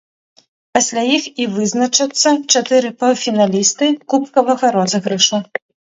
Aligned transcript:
Пасля 0.75 1.01
іх 1.17 1.27
і 1.43 1.45
вызначацца 1.57 2.29
чатыры 2.55 2.89
паўфіналісты 3.03 3.91
кубкавага 4.15 4.67
розыгрышу. 4.79 5.37